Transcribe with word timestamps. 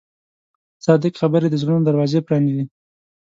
صادق 0.85 1.13
خبرې 1.21 1.47
د 1.49 1.55
زړونو 1.61 1.83
دروازې 1.85 2.19
پرانیزي. 2.27 2.65